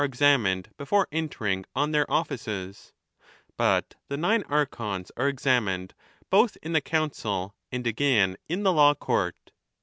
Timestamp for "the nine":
4.07-4.41